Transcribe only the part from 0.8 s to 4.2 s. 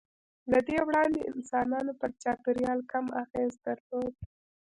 وړاندې انسانانو پر چاپېریال کم اغېز درلود.